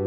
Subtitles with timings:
[0.00, 0.06] は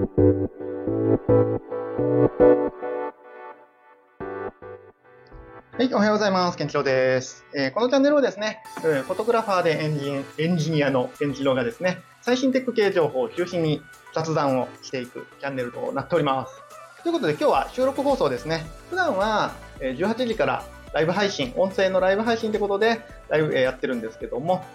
[5.79, 6.57] い、おはようございます。
[6.57, 10.09] ケンチロウです、えー、このチャンネルはですね、フォトグラファーでエンジ
[10.39, 13.81] エンジニアのケンチロウがですね、最新テック系情報を中心に
[14.15, 17.03] 雑談をしていくチャンネルとなっております。
[17.03, 18.65] ということで今日は収録放送ですね。
[18.89, 24.65] 普段は18時からライブ配信、音声のライブ配信ということでライブやってるんですけども、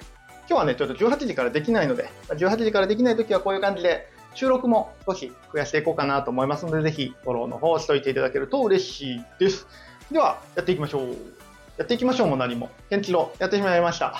[0.49, 9.67] 今日はね、ちょっと18時からできないので、18時からできないときはこういう感じで収録も少し増やしていこうかなと思いますので、ぜひフォローの方をしといていただけると嬉しいです。
[10.13, 11.17] では、やっていきましょう。
[11.77, 12.71] やっていきましょうも何も。
[12.89, 14.15] ケンチロ、やってしまいました。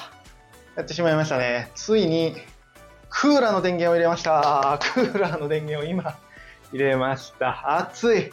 [0.77, 1.71] やってしまいましたね。
[1.75, 2.35] ついに、
[3.11, 4.79] クーラーの電源を入れました。
[4.95, 6.17] クーラーの電源を今、
[6.73, 7.79] 入れました。
[7.79, 8.33] 暑い。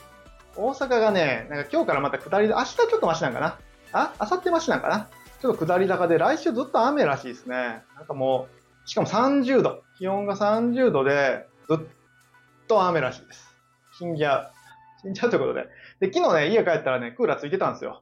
[0.56, 3.58] 大阪がね、なんか今日からまた下りで、明日ちょっとマシなんかな？
[3.92, 4.14] あ？
[4.20, 5.08] 明後日マシなんかな？
[5.42, 7.84] ちょっと下り坂で、来週ずっと雨らしいですね。
[7.96, 8.48] なんかも
[8.86, 9.84] う、しかも30度。
[9.98, 11.88] 気温が30度で、ずっ
[12.68, 13.56] と雨らしいです。
[13.98, 14.52] 死んじゃう。
[15.02, 15.68] 死んじゃうということで。
[16.00, 18.02] で、昨日ね、家帰ったらね、クーラーついてたんですよ。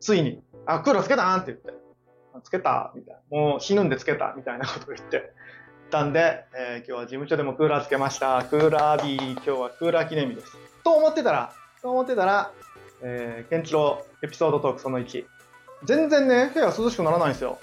[0.00, 0.42] ついに。
[0.66, 1.72] あ、クーラーつけたんって言って。
[2.42, 2.92] つけた？
[2.94, 3.38] みたいな。
[3.38, 5.32] もう死ぬんでつけたみたいなことを言って。
[5.90, 8.42] たんで、えー、今日は事務所でもクーラーつけました。
[8.44, 10.56] クーラー日、今日はクーラー記念日です。
[10.82, 12.50] と思ってたら、と思ってたら、
[13.02, 15.26] えー、ケンチロエピソードトークその1。
[15.84, 17.58] 全然ね、部屋涼しくならないんですよ。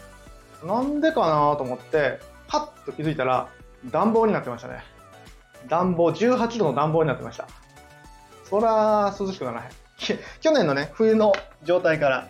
[0.63, 3.49] なんでかなと思って、パッと気づいたら、
[3.85, 4.83] 暖房になってましたね。
[5.67, 7.47] 暖房、18度の暖房になってました。
[8.43, 9.69] そら、涼しくならへん。
[10.41, 12.27] 去年のね、冬の状態から、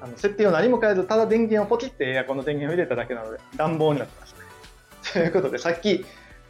[0.00, 5.12] あの設定を何も変えず、ただ電源をポチってエアコンの電源を入れただけなので、暖房になってました。
[5.12, 6.04] ということで、さっき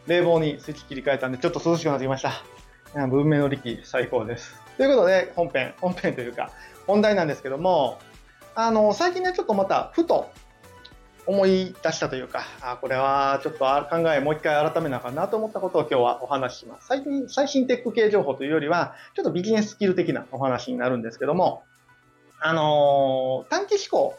[0.06, 2.32] 冷房にスイッチ切り替えたんで、ちょっと涼しくなってきました。
[3.08, 4.60] 文明の力最高です。
[4.76, 6.50] ということで、本編、本編というか、
[6.86, 7.98] 本題なんですけども、
[8.54, 10.30] あの、最近ね、ちょっとまた、ふと
[11.26, 16.86] 思い出したというか、あこれはちょっと考えもう一回改めなあかんなと思ったことを今日はお話しします。
[16.88, 21.62] 最近、最新テック系情報というよりは、ちょっとビジネススキル的なお話になるんですけども、
[22.40, 24.18] あのー、短期思考、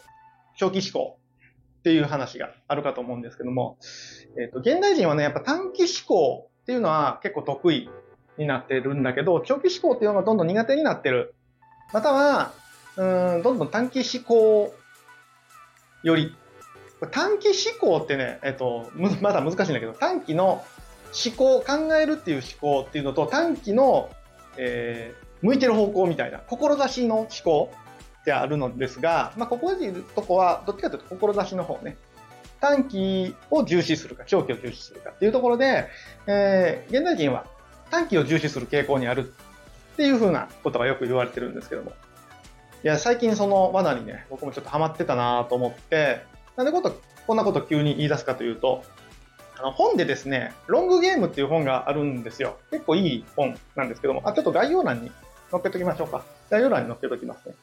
[0.56, 1.18] 長期思考
[1.80, 3.78] っていう話があるかと思うんですけども、
[4.36, 7.88] えっ、ー、と、現代人はね、やっぱ短期思考っていうのは結構得意
[8.36, 11.34] になってるんだけど、長期思考っていうのがどんどん苦手になってる。
[11.92, 12.52] または、
[12.96, 14.74] うん、どんどん短期思考
[16.02, 16.34] より
[17.10, 18.90] 短期思考ってね、えっと、
[19.20, 20.64] まだ難しいんだけど、短期の
[21.24, 24.10] 思考、考えるっていう思考っていうのと、短期の、
[24.56, 27.70] えー、向いてる方向みたいな、志の思考
[28.22, 31.96] ってあるのですが、まあ、ここで言うとこは、どっちかというと志の方ね。
[32.60, 35.88] 短期を重視するか、長期を重視するかっていうところで、
[36.26, 37.46] えー、現代人は
[37.90, 39.34] 短期を重視する傾向にある
[39.92, 41.92] っていうふうなことがよく言われてるんですけども。
[42.82, 46.20] いや、最近その罠にね、僕もちょっとハマってたなと思って、
[46.56, 48.82] なんでこと、こんなこと急に言い出すかというと、
[49.58, 52.58] あの本でですね、ロングゲームっていう本があるんですよ。
[52.70, 55.10] 結構いい本なんですけども、あ、ちょっと概要欄に
[55.50, 56.24] 載っけときましょうか。
[56.50, 57.54] 概要欄に載っけときますね。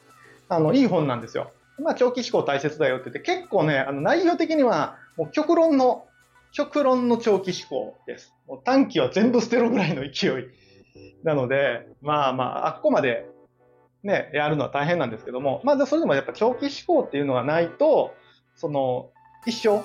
[0.48, 1.52] あの、いい本なんですよ。
[1.78, 6.06] まあ、長期思考大切だよって言って、結構ね、あの、内容的には、もう極論の、
[6.52, 8.32] 極論の長期思考です。
[8.46, 10.46] もう短期は全部捨てろぐらいの勢い。
[11.24, 13.26] なので、まあまあ、あっこまで、
[14.02, 18.14] ね、やるのは大変なんですけども、まあ、それでもやっぱ長期思考っていうのがないと、
[18.56, 19.10] その、
[19.46, 19.82] 一生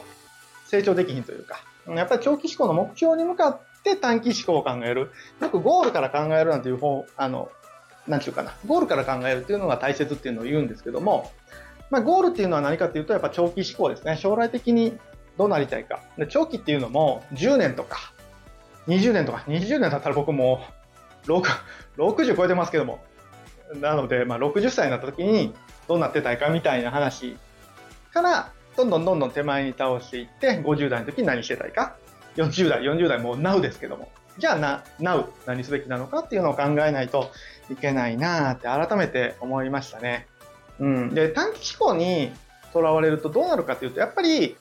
[0.68, 5.12] 成長できひんというか、やっぱり長期思考の目標に向かって短期思考を考える。
[5.42, 7.50] よくゴールから考えるなんていう方、あの、
[8.08, 11.32] なんていうかな、ゴールから考えるっていうのが大切っていうのを言うんですけども、
[11.90, 14.18] まあ、ゴールっていうのは何かっていうと、やっぱ長期思考ですね。
[14.18, 14.98] 将来的に
[15.38, 16.02] どうなりたいか。
[16.18, 18.14] で長期っていうのも10年とか、
[18.88, 20.62] 20年とか、20年だったら僕も
[21.26, 21.44] 6
[21.98, 23.00] 60超えてますけども、
[23.76, 25.54] なので、まあ、60歳になった時に
[25.88, 27.38] どうなってたいかみたいな話
[28.14, 31.98] からどんどんどんどん手前に倒していって、50代の時に何してたいか、
[32.36, 37.30] 40代、40代もう Now ですけども、じゃあな、Now 何すべきなのかっていうのを考えないと
[37.70, 40.28] いけないなって改めて思いましたね。
[40.80, 41.14] うん。
[41.14, 42.32] で、短期思考に
[42.72, 44.56] とらわれるとどうなるかっていうと、やっぱり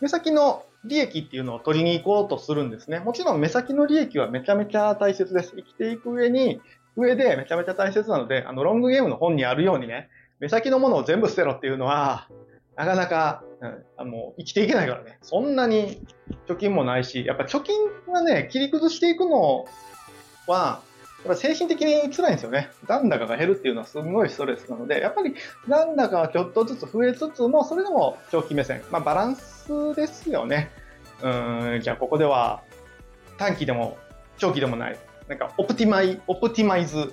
[0.00, 2.98] 目先の利益っていうのを取りに行こうとするんですね。
[2.98, 5.54] もちろん目先の利益はめちゃめちゃ大切です。
[5.56, 6.60] 生きていく上に、
[6.96, 10.10] 上でめちゃめちゃ大切なので、あの、ロングゲームの本にあるようにね、
[10.40, 12.28] 目先のものを全部捨てろっていうのは、
[12.76, 15.18] なかなか、うん、あの生きていけないからね。
[15.22, 16.06] そんなに
[16.48, 17.74] 貯金もないし、やっぱ貯金
[18.12, 19.66] はね、切り崩していくの
[20.46, 20.80] は、
[21.24, 22.70] やっぱ精神的に辛いんですよね。
[22.88, 25.34] 残高が減るっていうのはすごいストレスなので、やっぱり
[25.68, 28.82] 残高はちょっとずつ増えつつも、それでも長期目線。
[28.90, 30.70] まあバランスですよね。
[31.22, 31.28] う
[31.76, 32.62] ん、じゃあここでは
[33.38, 33.96] 短期でも
[34.38, 34.98] 長期でもない。
[35.28, 37.12] なんかオプティマイ、オプティマイズ思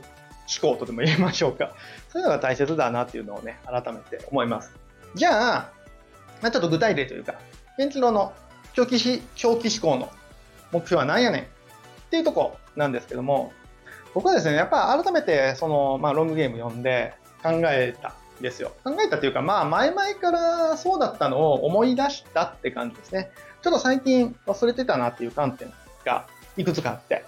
[0.62, 1.76] 考とでも言いましょうか。
[2.08, 4.74] そういうのが大切だなっていうのをね、改めて思います。
[5.16, 5.72] じゃあ、
[6.42, 7.36] まあ、ちょっと具体例というか、
[7.78, 8.34] ケンチロの
[8.74, 10.12] 長期し長期思考の
[10.72, 11.42] 目標は何やねん？
[11.42, 11.46] っ
[12.10, 13.52] ていうとこなんですけども、
[14.14, 17.14] 僕はですね、やっぱ改めてその、まあ、ロングゲーム読んで
[17.44, 18.74] 考えたんですよ。
[18.84, 23.32] 考えたというか、まあ前々からそうだったのを思い出したって感じですね。
[23.62, 25.72] ちょっと最近忘れてたなっていう観点
[26.06, 26.26] が
[26.58, 27.26] いくつかあって。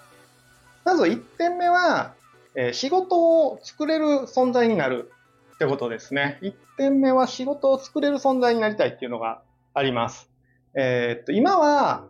[0.83, 2.13] まず1点目は、
[2.55, 5.11] えー、仕事を作れる存在になる
[5.61, 6.39] ってことですね。
[6.41, 9.43] 1点目は仕事を作れる存在になりたいっていうのが
[9.75, 10.27] あります。
[10.73, 12.07] えー、っと、今は、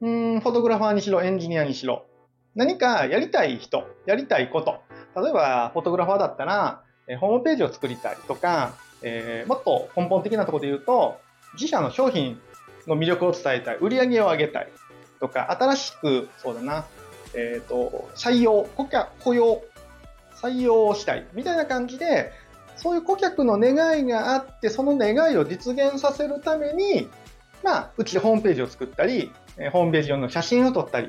[0.00, 2.06] うん、フォトグラファーにしろ、エンジニアにしろ、
[2.54, 4.82] 何かやりたい人、やりたいこと。
[5.20, 11.18] 例えば、フォトグラファーだったら、えホームページを作りたいとか、えー、もっと根本的なところで言うと、
[11.54, 12.40] 自社の商品
[12.86, 14.68] の魅力を伝えたい、売り上げを上げたい
[15.18, 16.84] とか、新しく、そうだな、
[17.34, 19.60] えっ、ー、と、採用、顧客、雇用、
[20.36, 22.32] 採用をしたい、みたいな感じで、
[22.82, 27.08] そういう顧客の願いがあって、その願いを実現させるために、
[27.62, 29.30] まあ、うちでホームページを作ったり、
[29.70, 31.08] ホームページ用の写真を撮ったり、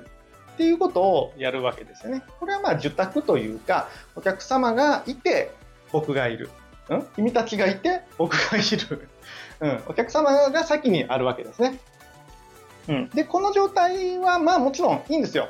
[0.54, 2.24] っていうことをやるわけですよね。
[2.40, 5.52] これはまあ受託というか、お客様がいて
[5.92, 6.50] 僕がいる。
[6.90, 9.10] うん、君たちがいて僕がいる。
[9.62, 11.80] うん、お客様が先にあるわけですね。
[12.88, 15.50] うん、で、この状態はまあもちろんいいんですよ。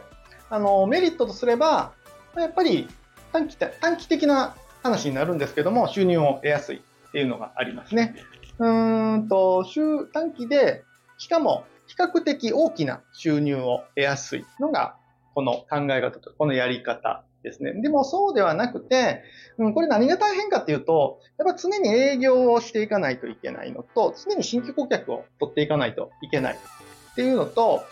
[0.49, 1.91] あの、メリットとすれば、
[2.37, 2.87] やっぱり
[3.33, 8.15] 短期短期的な話になるんですけども、収入を得やすいっていうのがありますね。
[8.59, 10.83] うーんと、週短期で、
[11.17, 14.95] しかも比較的大きな収入を得やすいのが、
[15.33, 17.73] この考え方と、このやり方ですね。
[17.81, 19.23] でもそうではなくて、
[19.57, 27.85] うん、これ何が大変かっていうと、やっぱ常に営業をしていかないといけないのと、常に新規顧客を取っていかないといけないっていうのと、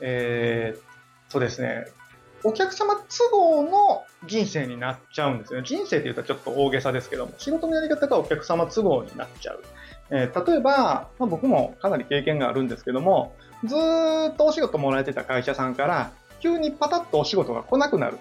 [0.00, 0.80] えー、
[1.30, 1.86] そうですね、
[2.44, 5.62] お客様都合の人生になっちゃうんですね。
[5.64, 9.64] 人生って言うとちょっと大げさですけども、仕事のやり方がお客様都合になっちゃう。
[10.10, 18.18] えー、例えば、まあ、僕もかなり経験があるんですけども、ずっとお仕事もらえてた会社さんから、急にパタッとお仕事が来なくなる。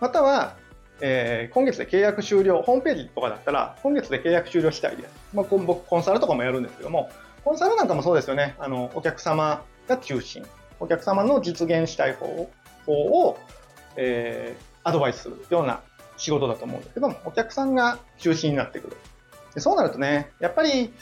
[0.00, 0.56] または、
[1.00, 5.10] えー、今月で契約終了、ホームページとかだったら、今月で契約終了したいです。
[5.32, 7.08] まあ、僕、コンサルとかもやるんですけども、
[7.42, 8.54] コンサルなんかもそうですよね。
[8.58, 10.44] あの、お客様が中心。
[10.78, 12.50] お客様の実現したい方、
[12.92, 13.38] を
[13.96, 15.80] えー、アドバイスするような
[16.16, 18.96] 仕事だと思うんですけども、お客さんが中心になってくる。
[19.54, 20.92] でそうなるとね、やっぱり、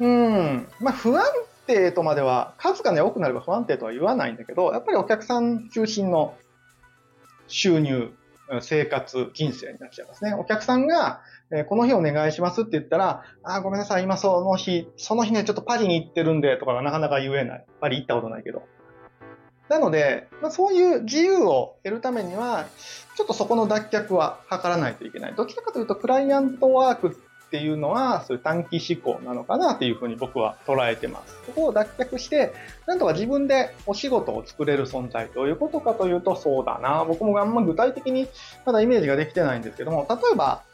[0.00, 1.24] うん、まあ不安
[1.66, 6.34] 定とまでは、数がね、多くなれば不安定とは言わないんだけど、やっぱりお客さん中心の
[7.48, 8.12] 収入、
[8.60, 10.34] 生活、人生になっちゃいますね。
[10.34, 11.20] お客さんが、
[11.52, 17.64] えー、この日お願いしますって言ったら、あ、ごめんなさい、今その日、その日ね、ちょっとパリに行ってるんで、とかがなかなか言えない。
[17.80, 18.62] パリ行ったことないけど。
[19.72, 22.66] なので、まあ、そういう自由を得るためには、
[23.16, 25.34] ちょっとそこの脱却は図らないといけない。
[25.34, 31.34] どちらかというと、クライアントワークっていうのは、そういう短期思考なのかなというふうに僕は捉えてます。
[31.46, 32.52] そこを脱却して、
[32.86, 37.06] なんとか自分でお仕事を作れる存在どういうことかというと、そうだな。
[37.06, 38.28] 僕もあんま具体的に
[38.66, 40.64] まだイメージができてないんですけども、例えば、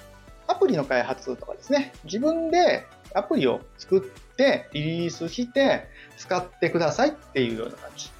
[0.49, 2.85] アプリの開発とかですね、自分で
[3.15, 5.87] アプリを作ってリリースして
[6.17, 8.18] 使ってくださいっていうような感じ。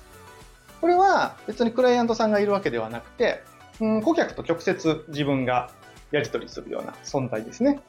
[0.81, 3.43] これは別にクライアントさんがいるわけではなくて、
[3.81, 5.71] うん、顧客と直接自分が
[6.11, 7.81] やり取りするような存在ですね。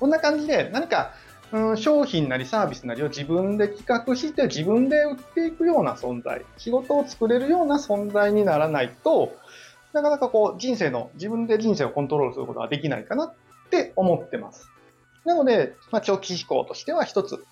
[0.00, 1.12] こんな感じで何か、
[1.52, 9.32] うん、商品なりサービスなりを自分で企画して自分で売っていくような存在、仕事を作れるような存在にならないと、
[9.92, 13.34] なかなかこう人生の、自分で人生をコントロールすることができないかなっ
[13.70, 14.68] て思ってます。
[15.24, 17.44] なので、まあ、長期思考としては一つ、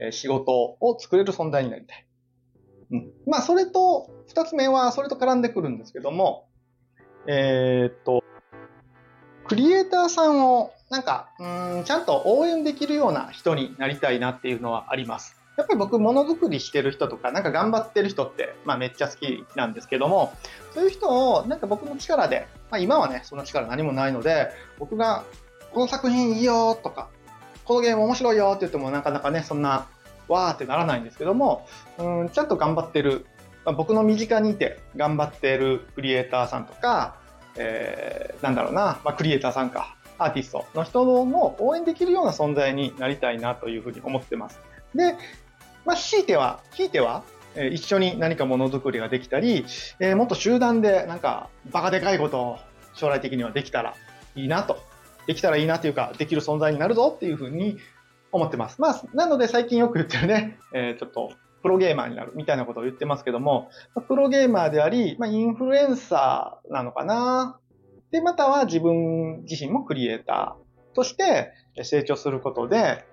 [0.00, 2.04] え仕事を作れる存在になりたい。
[2.90, 3.10] うん。
[3.26, 6.46] まあ、それと、二つ目は、それと絡んでくるんですけども、
[7.26, 8.22] えー、っと、
[9.46, 15.36] クリエイターさんを、なんか、うん、ちゃんと応援できるような人になりたいなっていうのはあります。
[15.58, 20.32] やっぱり僕、ものづくりしてる人とか、なんか頑張ってる人って、まあめっちゃ好きなんですけども、
[20.72, 25.24] そういう人を、なんか僕の力で、まあ今はね、その力何もないので、僕が、
[25.72, 27.08] この作品いいよとか、
[27.64, 29.88] このゲーム面白いよって言ってもなかなかね、そんな
[30.28, 31.66] わーってならないんですけども、
[31.98, 33.26] うん、ちゃんと頑張ってる、
[33.64, 37.16] まあ、僕の身近にいて頑張ってるクリエイターさんとか、
[37.56, 44.60] えー、なんだろうな、まあ、クリエイターさんか、アーティストの人も応援できるような存在になりたいなというふうに思ってます。
[44.94, 45.14] で、
[45.84, 47.22] まあ、強いては、強いては、
[47.54, 49.64] え、一緒に何かものづくりができたり、
[50.00, 52.58] えー、もっと集団でなんかバカでかいことを
[52.94, 53.94] 将来的にはできたら
[54.34, 54.78] いいなと、
[55.26, 57.78] できたらいいなというか、できる存在になるぞっていうふうに
[58.32, 58.80] 思ってます。
[58.80, 61.32] まあ、なので最近よく言ってるね、えー、ちょっと、
[61.62, 63.70] プロゲーマーになるみたいなことを言ってますけども、
[64.06, 67.58] プロゲーマーであり、まあ、インフルエンサーなのかな。
[68.10, 73.04] で、または自分自身もクリエイターとして成長することで、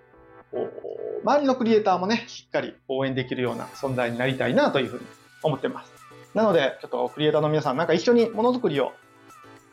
[1.24, 5.06] 周りのクリエイターもね、しっかり応援できるような存在になりたいなというふうに
[5.44, 5.92] 思ってます。
[6.34, 8.94] なので、ちょっとクリエイターの皆さん、なんか一緒にものづくりを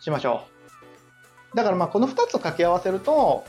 [0.01, 0.45] しましょ
[1.53, 1.57] う。
[1.57, 3.45] だからまあこの2つを掛け合わせると、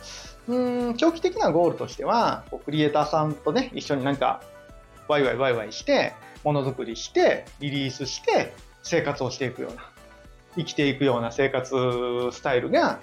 [0.48, 4.42] うん長期的なゴールとしては、クリエイターさんとね、一緒になんか
[5.08, 9.90] ワイワイワイワイして、ものづくりして、リリースして、生活をしていくような、
[10.56, 13.00] 生きていくような生活スタイルが、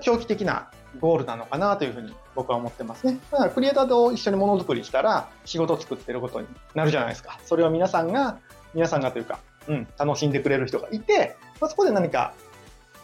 [0.00, 3.18] 長期的なゴールなのかなというふうに僕は思ってますね。
[3.30, 7.38] だからクリエイターと一緒にものづくりしたら仕事を作ってることになるじゃないですか。
[7.44, 8.38] それを皆さんが、
[8.74, 9.38] 皆さんがというか、
[9.68, 12.34] うん、楽しんでくれる人がいて、まあ、そこで何か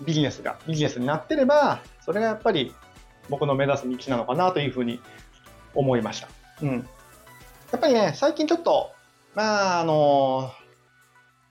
[0.03, 2.75] ビジネスが、ビジネスになってれば、それがやっぱり
[3.31, 5.01] 僕の目指す道なのかなというふうに
[5.75, 6.29] 思いました。
[6.63, 6.89] うん。
[7.73, 8.91] やっぱりね、最近ちょっと、
[9.35, 10.51] まあ、あの、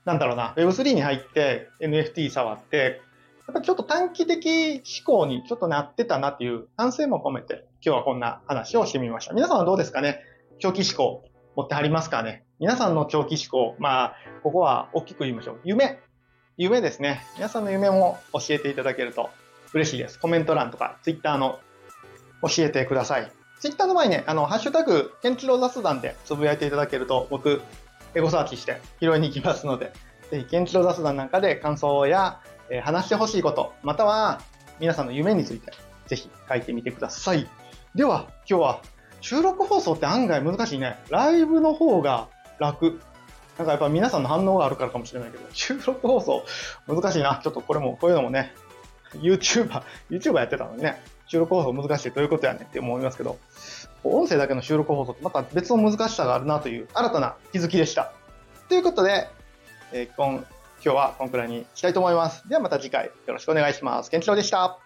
[0.04, 3.00] なんだろうな、Web3 に入って NFT 触って、
[3.46, 9.34] やっぱちょっと短期的思考にちょっとなってたなっていう反省も込めて、今日はこんな話をしてみました。
[9.34, 10.20] 皆さんはどうですかね？
[10.60, 11.24] 長期思考
[11.56, 12.44] 持ってはりますかね？
[12.60, 15.60] 皆さんの長期思考、まあ、ここは大きく言いましょう。
[15.64, 15.98] 夢。
[16.58, 17.22] 夢ですね。
[17.36, 19.30] 皆さんの夢も教えていただけると
[19.72, 20.20] 嬉しいです。
[20.20, 21.58] コメント欄とか、Twitter の
[22.42, 23.30] 教えてください。
[23.60, 27.60] ツイッターの前にね、あの、ハッシュタグ、ケンチロ雑談でつぶやいていただけると、僕、
[28.14, 29.92] エゴサーチして拾いに行きますので、
[30.30, 34.40] ぜひ、ケンチロ雑談なんかで感想や、えー、話してほしいこと、または、
[34.78, 35.72] 皆さんの夢について、
[36.06, 37.46] ぜひ書いてみてください。
[37.94, 38.82] では、今日は、
[39.20, 40.98] 収録放送って案外難しいね。
[41.10, 42.28] ライブの方が
[42.58, 43.00] 楽。
[43.58, 46.44] なんかやっぱ皆さんの反応があるからかもしれないけど、収録放送
[46.86, 47.40] 難しいな。
[47.42, 48.54] ちょっとこれも、こういうのもね、
[49.18, 53.38] YouTuber、 YouTuber やってたのにね、収録放送難しいということやねって思いますけど、
[54.02, 58.12] 音声だけの収録放送ってまた別の難しさがあるなという新たな気づきでした。
[58.68, 59.28] ということで、
[59.92, 60.44] えー、今
[60.82, 62.48] 今日はこのくらいにしたいと思います。
[62.48, 64.10] ではまた次回よろしくお願いします。
[64.10, 64.78] 健一郎でした。